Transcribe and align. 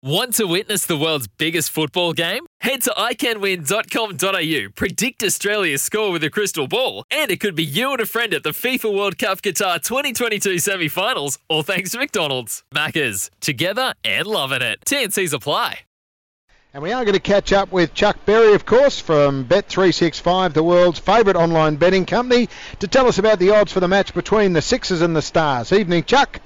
Want 0.00 0.34
to 0.34 0.44
witness 0.44 0.86
the 0.86 0.96
world's 0.96 1.26
biggest 1.26 1.70
football 1.70 2.12
game? 2.12 2.46
Head 2.60 2.82
to 2.82 2.90
iCanWin.com.au, 2.90 4.70
predict 4.76 5.24
Australia's 5.24 5.82
score 5.82 6.12
with 6.12 6.22
a 6.22 6.30
crystal 6.30 6.68
ball, 6.68 7.02
and 7.10 7.32
it 7.32 7.40
could 7.40 7.56
be 7.56 7.64
you 7.64 7.90
and 7.90 8.00
a 8.00 8.06
friend 8.06 8.32
at 8.32 8.44
the 8.44 8.50
FIFA 8.50 8.96
World 8.96 9.18
Cup 9.18 9.42
Qatar 9.42 9.82
2022 9.82 10.60
semi 10.60 10.86
finals, 10.86 11.40
all 11.48 11.64
thanks 11.64 11.90
to 11.90 11.98
McDonald's. 11.98 12.62
Maccas, 12.72 13.28
together 13.40 13.92
and 14.04 14.28
loving 14.28 14.62
it. 14.62 14.78
TNC's 14.86 15.32
apply. 15.32 15.80
And 16.72 16.80
we 16.80 16.92
are 16.92 17.04
going 17.04 17.14
to 17.14 17.20
catch 17.20 17.52
up 17.52 17.72
with 17.72 17.92
Chuck 17.92 18.24
Berry, 18.24 18.54
of 18.54 18.64
course, 18.64 19.00
from 19.00 19.46
Bet365, 19.46 20.52
the 20.52 20.62
world's 20.62 21.00
favourite 21.00 21.36
online 21.36 21.74
betting 21.74 22.06
company, 22.06 22.48
to 22.78 22.86
tell 22.86 23.08
us 23.08 23.18
about 23.18 23.40
the 23.40 23.50
odds 23.50 23.72
for 23.72 23.80
the 23.80 23.88
match 23.88 24.14
between 24.14 24.52
the 24.52 24.62
Sixers 24.62 25.02
and 25.02 25.16
the 25.16 25.22
Stars. 25.22 25.72
Evening, 25.72 26.04
Chuck. 26.04 26.40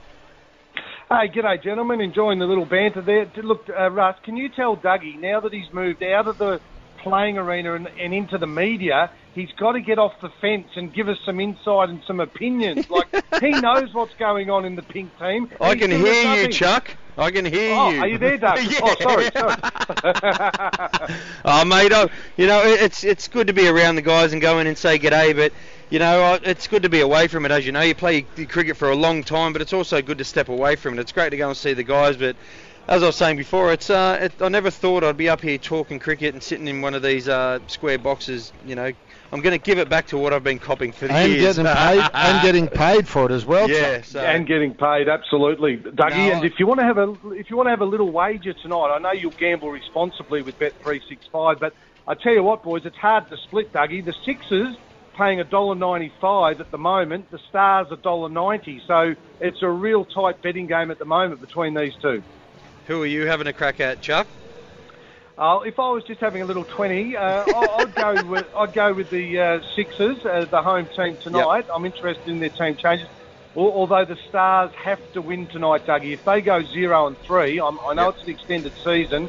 Hey, 1.13 1.29
g'day, 1.29 1.63
gentlemen. 1.63 2.01
Enjoying 2.01 2.39
the 2.39 2.47
little 2.47 2.65
banter 2.65 3.03
there. 3.03 3.31
Look, 3.43 3.69
uh, 3.69 3.91
Russ, 3.91 4.17
can 4.25 4.35
you 4.35 4.49
tell 4.49 4.79
Dougie 4.79 5.21
now 5.21 5.41
that 5.41 5.53
he's 5.53 5.71
moved 5.71 6.03
out 6.03 6.27
of 6.27 6.39
the 6.39 6.59
playing 7.03 7.37
arena 7.37 7.75
and, 7.75 7.87
and 8.01 8.15
into 8.15 8.39
the 8.39 8.47
media, 8.47 9.11
he's 9.35 9.53
got 9.59 9.73
to 9.73 9.83
get 9.83 9.99
off 9.99 10.13
the 10.23 10.31
fence 10.41 10.69
and 10.75 10.91
give 10.95 11.11
us 11.11 11.19
some 11.27 11.39
insight 11.39 11.91
and 11.91 12.03
some 12.07 12.19
opinions. 12.19 12.89
Like 12.89 13.09
he 13.41 13.51
knows 13.61 13.93
what's 13.93 14.15
going 14.15 14.49
on 14.49 14.65
in 14.65 14.75
the 14.75 14.81
pink 14.83 15.11
team. 15.19 15.51
I 15.61 15.75
can 15.75 15.91
hear 15.91 16.35
you. 16.35 16.49
Chuck. 16.49 16.97
I 17.19 17.31
can 17.31 17.45
hear 17.45 17.75
Oh, 17.77 17.91
you. 17.91 18.01
are 18.01 18.09
you 18.09 18.17
there, 18.17 18.39
Doug? 18.39 18.59
yeah. 18.63 18.79
Oh, 18.83 18.97
sorry, 19.03 19.31
sorry. 19.37 19.57
oh, 21.45 21.65
mate, 21.67 21.93
I, 21.93 22.09
you 22.39 22.47
know 22.47 22.63
it's 22.65 23.05
it's 23.05 23.29
good 23.29 23.49
to 23.49 23.53
be 23.53 23.69
around 23.69 23.97
the 23.97 24.03
guys 24.03 24.33
and 24.33 24.41
go 24.41 24.61
in 24.61 24.67
and 24.67 24.79
say 24.79 24.99
g'day, 24.99 25.37
but 25.37 25.53
you 25.93 25.99
know 25.99 26.39
it's 26.43 26.69
good 26.69 26.85
to 26.85 26.89
be 26.89 27.01
away 27.01 27.29
from 27.29 27.45
it. 27.45 27.51
As 27.53 27.67
you 27.67 27.73
know, 27.73 27.83
you 27.83 27.95
play 27.95 28.23
cricket 28.23 28.79
for 28.79 28.91
a 28.91 28.97
long 28.97 29.23
time, 29.23 29.53
but 29.53 29.61
it's 29.61 29.75
also 29.75 30.01
good 30.01 30.19
to 30.19 30.25
step 30.25 30.49
away 30.49 30.75
from 30.75 30.95
it. 30.95 31.01
It's 31.01 31.13
great 31.13 31.31
to 31.31 31.37
go 31.37 31.49
and 31.49 31.57
see 31.57 31.75
the 31.75 31.83
guys, 31.83 32.17
but 32.17 32.35
as 32.89 33.03
I 33.03 33.07
was 33.07 33.17
saying 33.17 33.37
before, 33.37 33.73
it's 33.73 33.91
uh, 33.91 34.19
it, 34.23 34.33
I 34.41 34.49
never 34.49 34.71
thought 34.71 35.05
I'd 35.05 35.19
be 35.19 35.29
up 35.29 35.43
here 35.43 35.59
talking 35.59 35.99
cricket 35.99 36.33
and 36.33 36.43
sitting 36.43 36.67
in 36.67 36.81
one 36.81 36.95
of 36.95 37.03
these 37.03 37.29
uh, 37.29 37.59
square 37.67 37.99
boxes. 37.99 38.53
You 38.65 38.75
know, 38.75 38.91
I'm 39.33 39.41
going 39.43 39.53
to 39.53 39.59
give 39.63 39.79
it 39.79 39.91
back 39.91 40.07
to 40.09 40.19
what 40.19 40.33
I've 40.33 40.43
been 40.43 40.59
copping 40.59 40.93
for 40.93 41.07
And 41.07 41.31
years. 41.31 41.57
getting 41.57 41.71
paid, 41.71 42.11
and 42.15 42.43
getting 42.43 42.69
paid 42.69 43.07
for 43.07 43.27
it 43.27 43.31
as 43.33 43.45
well. 43.45 43.69
yeah, 43.69 44.01
so 44.01 44.21
and 44.21 44.47
getting 44.47 44.73
paid, 44.73 45.11
absolutely, 45.11 45.77
Dougie. 45.77 46.11
No, 46.11 46.33
and 46.37 46.45
if 46.45 46.59
you 46.59 46.67
want 46.67 46.81
to 46.81 46.87
have 46.87 46.97
a 46.97 47.15
if 47.33 47.51
you 47.51 47.57
want 47.59 47.67
to 47.67 47.71
have 47.71 47.83
a 47.83 47.87
little 47.87 48.11
wager 48.11 48.55
tonight, 48.55 48.95
I 48.95 48.99
know 48.99 49.13
you'll 49.13 49.31
gamble 49.33 49.71
responsibly 49.71 50.41
with 50.41 50.59
Bet 50.59 50.73
three 50.83 51.03
six 51.07 51.27
five, 51.31 51.61
but 51.61 51.75
I 52.09 52.15
tell 52.15 52.33
you 52.33 52.43
what, 52.43 52.63
boys, 52.63 52.87
it's 52.87 52.97
hard 52.97 53.29
to 53.29 53.37
split, 53.37 53.75
Dougie. 53.75 54.03
The 54.05 54.15
Sixers 54.25 54.75
paying 55.17 55.41
a 55.41 55.45
dollar 55.45 55.75
ninety 55.75 56.13
five 56.21 56.61
at 56.61 56.71
the 56.71 56.79
moment. 56.79 57.31
The 57.31 57.39
Stars 57.49 57.89
a 57.91 57.97
dollar 57.97 58.29
ninety, 58.29 58.81
so 58.87 59.15
it's 59.41 59.63
a 59.63 59.69
real 59.69 60.05
tight 60.05 60.41
betting 60.43 60.67
game 60.67 60.91
at 60.91 60.99
the 60.99 61.05
moment 61.05 61.41
between 61.41 61.75
these 61.75 61.95
two. 62.01 62.23
who 62.87 63.03
are 63.03 63.07
you 63.07 63.27
having 63.27 63.47
a 63.47 63.53
crack 63.53 63.81
at, 63.81 64.01
Chuck? 64.01 64.27
Uh, 65.39 65.61
if 65.65 65.79
I 65.79 65.91
was 65.91 66.05
just 66.05 66.21
having 66.21 66.43
a 66.43 66.45
little 66.45 66.65
twenty, 66.65 67.17
uh, 67.17 67.45
I- 67.47 67.77
I'd 67.81 67.95
go 67.95 68.25
with 68.29 68.47
I'd 68.57 68.73
go 68.75 68.93
with 68.93 69.11
the 69.11 69.39
uh, 69.41 69.61
Sixers, 69.75 70.25
uh, 70.25 70.45
the 70.51 70.63
home 70.63 70.87
team 70.95 71.17
tonight. 71.23 71.67
I'm 71.75 71.85
interested 71.85 72.29
in 72.29 72.39
their 72.41 72.51
team 72.51 72.77
changes. 72.77 73.09
Although 73.55 74.07
the 74.07 74.17
Stars 74.31 74.71
have 74.83 74.99
to 75.13 75.21
win 75.21 75.47
tonight, 75.47 75.85
Dougie. 75.87 76.13
If 76.15 76.25
they 76.25 76.41
go 76.41 76.63
zero 76.63 77.07
and 77.07 77.19
three, 77.19 77.61
I'm, 77.61 77.79
I 77.81 77.93
know 77.93 78.07
Yep. 78.07 78.15
it's 78.15 78.23
an 78.25 78.31
extended 78.31 78.73
season. 78.83 79.29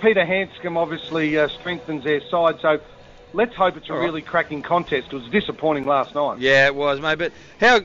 Peter 0.00 0.24
Handscomb 0.24 0.78
obviously 0.78 1.36
uh, 1.38 1.48
strengthens 1.48 2.02
their 2.04 2.22
side, 2.30 2.60
so 2.62 2.80
let's 3.32 3.54
hope 3.54 3.76
it's 3.76 3.88
a 3.90 3.92
All 3.92 3.98
right. 3.98 4.04
really 4.04 4.22
cracking 4.22 4.62
contest. 4.62 5.08
It 5.12 5.16
was 5.16 5.30
disappointing 5.30 5.84
last 5.86 6.14
night. 6.14 6.38
Yeah, 6.40 6.66
it 6.66 6.74
was, 6.74 7.00
mate. 7.00 7.18
But 7.18 7.32
how 7.60 7.80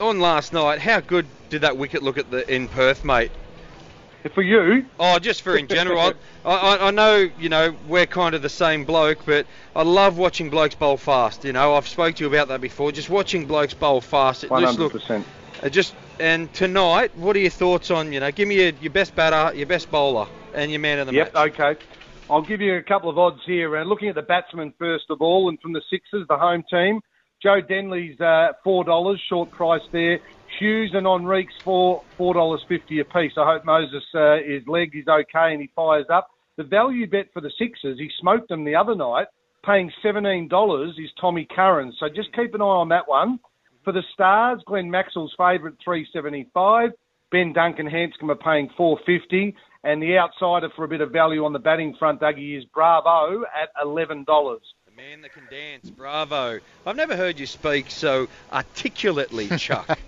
on 0.00 0.20
last 0.20 0.52
night? 0.52 0.80
How 0.80 1.00
good 1.00 1.26
did 1.48 1.62
that 1.62 1.76
wicket 1.76 2.02
look 2.02 2.18
at 2.18 2.30
the 2.30 2.50
in 2.52 2.68
Perth, 2.68 3.04
mate? 3.04 3.32
For 4.34 4.42
you, 4.42 4.84
Oh, 4.98 5.18
just 5.18 5.40
for 5.42 5.56
in 5.56 5.66
general. 5.66 5.98
I, 5.98 6.14
I, 6.44 6.88
I 6.88 6.90
know, 6.90 7.16
you 7.38 7.48
know, 7.48 7.74
we're 7.86 8.06
kind 8.06 8.34
of 8.34 8.42
the 8.42 8.50
same 8.50 8.84
bloke, 8.84 9.24
but 9.24 9.46
I 9.74 9.82
love 9.82 10.18
watching 10.18 10.50
blokes 10.50 10.74
bowl 10.74 10.98
fast. 10.98 11.44
You 11.44 11.52
know, 11.54 11.74
I've 11.74 11.88
spoke 11.88 12.16
to 12.16 12.24
you 12.24 12.28
about 12.28 12.48
that 12.48 12.60
before. 12.60 12.92
Just 12.92 13.08
watching 13.08 13.46
blokes 13.46 13.72
bowl 13.74 14.00
fast. 14.02 14.44
It 14.44 14.50
one 14.50 14.62
just 14.62 14.78
hundred 14.78 14.78
look, 14.78 14.92
percent. 14.92 15.26
it 15.62 15.70
just 15.70 15.94
and 16.18 16.52
tonight, 16.52 17.16
what 17.16 17.34
are 17.34 17.40
your 17.40 17.50
thoughts 17.50 17.90
on? 17.90 18.12
You 18.12 18.20
know, 18.20 18.30
give 18.30 18.46
me 18.46 18.56
your, 18.56 18.72
your 18.74 18.90
best 18.92 19.14
batter, 19.14 19.56
your 19.56 19.66
best 19.66 19.90
bowler, 19.90 20.26
and 20.52 20.70
your 20.70 20.80
man 20.80 20.98
of 20.98 21.06
the 21.06 21.12
Yep, 21.12 21.30
match. 21.34 21.34
okay. 21.34 21.76
I'll 22.30 22.42
give 22.42 22.60
you 22.60 22.76
a 22.76 22.82
couple 22.82 23.10
of 23.10 23.18
odds 23.18 23.40
here. 23.44 23.76
Uh, 23.76 23.82
looking 23.82 24.08
at 24.08 24.14
the 24.14 24.22
batsmen 24.22 24.72
first 24.78 25.06
of 25.10 25.20
all, 25.20 25.48
and 25.48 25.60
from 25.60 25.72
the 25.72 25.82
Sixers, 25.90 26.26
the 26.28 26.38
home 26.38 26.62
team, 26.70 27.00
Joe 27.42 27.60
Denly's 27.60 28.20
uh, 28.20 28.52
four 28.62 28.84
dollars, 28.84 29.20
short 29.28 29.50
price 29.50 29.82
there. 29.90 30.20
Hughes 30.60 30.92
and 30.94 31.06
Henriques 31.06 31.60
for 31.64 32.02
four 32.16 32.34
dollars 32.34 32.60
fifty 32.68 33.00
apiece. 33.00 33.32
I 33.36 33.52
hope 33.52 33.64
Moses 33.64 34.04
uh, 34.14 34.36
his 34.46 34.62
leg 34.68 34.90
is 34.94 35.08
okay 35.08 35.52
and 35.52 35.60
he 35.60 35.70
fires 35.74 36.06
up. 36.08 36.28
The 36.56 36.62
value 36.62 37.08
bet 37.08 37.32
for 37.32 37.40
the 37.40 37.50
Sixers, 37.58 37.98
he 37.98 38.08
smoked 38.20 38.48
them 38.48 38.64
the 38.64 38.76
other 38.76 38.94
night, 38.94 39.26
paying 39.66 39.90
seventeen 40.00 40.46
dollars 40.46 40.94
is 40.98 41.10
Tommy 41.20 41.48
Curran. 41.50 41.92
So 41.98 42.08
just 42.08 42.32
keep 42.34 42.54
an 42.54 42.62
eye 42.62 42.64
on 42.64 42.90
that 42.90 43.08
one. 43.08 43.40
For 43.82 43.92
the 43.92 44.04
Stars, 44.14 44.62
Glenn 44.66 44.88
Maxwell's 44.88 45.34
favourite 45.36 45.74
three 45.82 46.06
seventy 46.12 46.48
five. 46.54 46.90
Ben 47.32 47.52
Dunk 47.52 47.80
and 47.80 47.88
Handscomb 47.88 48.30
are 48.30 48.36
paying 48.36 48.70
four 48.76 49.00
fifty. 49.04 49.56
And 49.82 50.02
the 50.02 50.18
outsider 50.18 50.68
for 50.76 50.84
a 50.84 50.88
bit 50.88 51.00
of 51.00 51.10
value 51.10 51.44
on 51.44 51.52
the 51.54 51.58
batting 51.58 51.94
front, 51.98 52.20
Dougie, 52.20 52.58
is 52.58 52.64
Bravo 52.66 53.42
at 53.44 53.70
eleven 53.82 54.24
dollars. 54.24 54.60
The 54.84 54.92
man 54.94 55.22
that 55.22 55.32
can 55.32 55.44
dance, 55.50 55.88
bravo. 55.88 56.60
I've 56.84 56.96
never 56.96 57.16
heard 57.16 57.38
you 57.38 57.46
speak 57.46 57.90
so 57.90 58.28
articulately, 58.52 59.48
Chuck. 59.58 59.98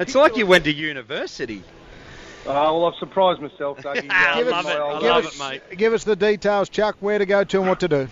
it's 0.00 0.14
like 0.14 0.36
you 0.36 0.46
went 0.46 0.64
to 0.64 0.72
university. 0.72 1.62
Oh, 2.44 2.52
well, 2.80 2.84
I've 2.86 2.98
surprised 2.98 3.40
myself, 3.40 3.78
Dougie. 3.78 4.06
I 4.10 4.42
Uh, 4.42 4.44
love 4.50 4.66
it. 4.66 4.70
I 4.78 5.00
give, 5.00 5.08
love 5.10 5.26
us, 5.26 5.34
it, 5.34 5.38
mate. 5.70 5.78
give 5.78 5.92
us 5.94 6.04
the 6.04 6.14
details, 6.16 6.68
Chuck, 6.68 6.96
where 7.00 7.18
to 7.18 7.26
go 7.26 7.44
to 7.44 7.58
and 7.60 7.68
what 7.68 7.80
to 7.80 7.88
do. 7.88 8.08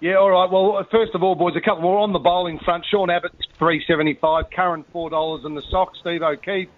Yeah, 0.00 0.16
all 0.16 0.30
right. 0.30 0.50
Well, 0.50 0.84
first 0.90 1.14
of 1.14 1.22
all, 1.22 1.34
boys, 1.34 1.54
a 1.56 1.60
couple 1.60 1.82
more 1.82 1.98
on 1.98 2.12
the 2.12 2.18
bowling 2.18 2.58
front. 2.64 2.84
Sean 2.90 3.10
Abbott, 3.10 3.32
three 3.58 3.82
seventy-five. 3.86 4.46
Curran, 4.54 4.84
four 4.92 5.08
dollars, 5.10 5.44
and 5.44 5.56
the 5.56 5.62
socks. 5.70 5.98
Steve 6.00 6.22
O'Keefe, 6.22 6.68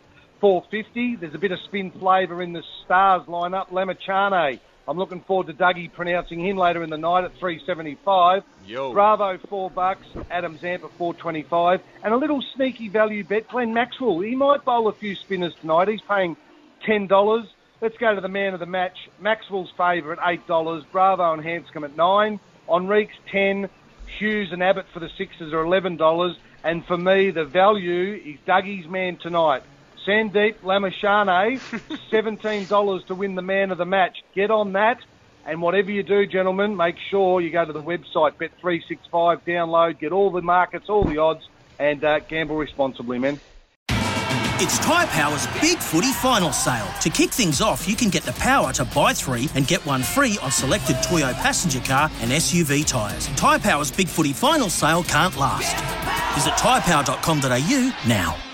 four 0.41 0.65
fifty. 0.71 1.17
There's 1.17 1.35
a 1.35 1.39
bit 1.39 1.53
of 1.53 1.61
spin 1.61 1.91
flavour 1.91 2.43
in 2.43 2.53
the 2.53 2.63
Stars 2.85 3.23
lineup. 3.27 3.69
Lamichhane. 3.69 4.59
I'm 4.89 4.99
looking 4.99 5.21
forward 5.21 5.47
to 5.47 5.53
Dougie 5.53 5.93
pronouncing 5.93 6.41
him 6.41 6.57
later 6.57 6.83
in 6.83 6.91
the 6.91 6.99
night 6.99 7.25
at 7.25 7.37
three 7.39 7.63
seventy-five. 7.65 8.43
Yo. 8.67 8.93
Bravo, 8.93 9.39
four 9.49 9.71
bucks. 9.71 10.07
Adam 10.31 10.59
Zampa, 10.59 10.89
four 10.89 11.15
twenty-five. 11.15 11.81
And 12.03 12.13
a 12.13 12.17
little 12.17 12.43
sneaky 12.57 12.89
value 12.89 13.23
bet. 13.23 13.49
Glenn 13.49 13.73
Maxwell. 13.73 14.19
He 14.21 14.35
might 14.35 14.65
bowl 14.65 14.89
a 14.89 14.93
few 14.93 15.15
spinners 15.15 15.55
tonight. 15.61 15.89
He's 15.89 16.01
paying 16.01 16.37
ten 16.85 17.07
dollars. 17.07 17.47
Let's 17.81 17.97
go 17.99 18.15
to 18.15 18.21
the 18.21 18.29
man 18.29 18.53
of 18.53 18.61
the 18.61 18.67
match. 18.67 19.09
Maxwell's 19.21 19.71
favourite, 19.77 20.19
eight 20.25 20.47
dollars. 20.47 20.83
Bravo 20.91 21.33
and 21.33 21.43
Handscomb 21.43 21.85
at 21.85 21.97
nine. 21.97 22.41
Henriques 22.69 23.15
ten. 23.31 23.69
Hughes 24.19 24.51
and 24.51 24.63
Abbott 24.63 24.87
for 24.93 24.99
the 24.99 25.11
Sixers 25.17 25.53
are 25.53 25.63
eleven 25.63 25.97
dollars. 25.97 26.37
And 26.65 26.85
for 26.85 26.97
me, 26.97 27.31
the 27.31 27.45
value 27.45 28.21
is 28.25 28.39
Dougie's 28.45 28.89
man 28.89 29.17
tonight. 29.17 29.63
Sandeep 30.07 30.57
Lamichhane, 30.63 31.61
seventeen 32.11 32.67
dollars 32.67 33.05
to 33.05 33.15
win 33.15 33.35
the 33.35 33.43
man 33.43 33.71
of 33.71 33.79
the 33.79 33.85
match. 33.87 34.19
Get 34.35 34.51
on 34.51 34.73
that. 34.73 34.99
And 35.47 35.63
whatever 35.63 35.91
you 35.91 36.03
do, 36.03 36.27
gentlemen, 36.27 36.77
make 36.77 36.97
sure 37.11 37.41
you 37.41 37.51
go 37.51 37.65
to 37.65 37.73
the 37.73 37.83
website 37.83 38.35
Bet365, 38.35 39.41
download, 39.43 39.99
get 39.99 40.13
all 40.13 40.31
the 40.31 40.43
markets, 40.43 40.89
all 40.89 41.05
the 41.05 41.17
odds, 41.17 41.49
and 41.79 42.05
uh, 42.05 42.21
gamble 42.21 42.57
responsibly, 42.57 43.19
men. 43.19 43.41
It's 44.63 44.79
Tyre 44.79 45.07
Power's 45.07 45.47
Big 45.63 45.79
Footy 45.79 46.13
Final 46.13 46.53
Sale. 46.53 46.87
To 47.01 47.09
kick 47.09 47.31
things 47.31 47.63
off, 47.63 47.89
you 47.89 47.97
can 47.97 48.11
get 48.11 48.25
the 48.25 48.33
power 48.33 48.75
to 48.75 48.85
buy 48.85 49.15
three 49.15 49.49
and 49.55 49.67
get 49.67 49.85
one 49.87 50.03
free 50.03 50.37
on 50.43 50.51
selected 50.51 50.97
Toyo 51.03 51.33
passenger 51.33 51.81
car 51.81 52.11
and 52.21 52.31
SUV 52.31 52.87
tyres. 52.87 53.27
Tyre 53.29 53.59
Power's 53.59 53.91
Big 53.91 54.07
Footy 54.07 54.35
Final 54.35 54.69
Sale 54.69 55.05
can't 55.05 55.35
last. 55.39 55.75
Visit 56.35 56.53
tyrepower.com.au 56.59 57.93
now. 58.07 58.50